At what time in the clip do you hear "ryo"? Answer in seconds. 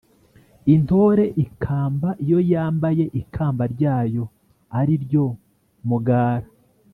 5.03-5.25